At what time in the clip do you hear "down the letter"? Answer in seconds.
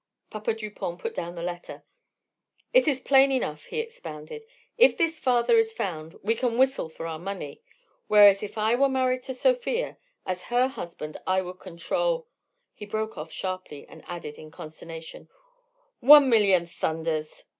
1.13-1.83